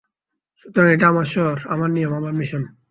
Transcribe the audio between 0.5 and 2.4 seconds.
সুতরাং, এটা আমার শহর, আমার নিয়ম, আমার